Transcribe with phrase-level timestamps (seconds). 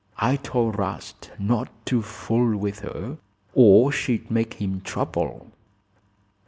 [0.17, 3.19] I told 'Rast not to fool with her,
[3.53, 5.51] or she'd make him trouble."